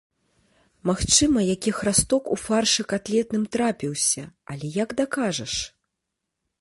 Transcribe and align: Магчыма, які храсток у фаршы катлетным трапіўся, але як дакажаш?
Магчыма, 0.89 1.43
які 1.55 1.73
храсток 1.81 2.23
у 2.35 2.37
фаршы 2.45 2.81
катлетным 2.93 3.43
трапіўся, 3.57 4.23
але 4.55 4.65
як 4.83 4.89
дакажаш? 5.03 5.53